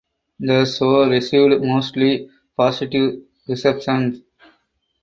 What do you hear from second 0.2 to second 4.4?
The show received mostly positive reception.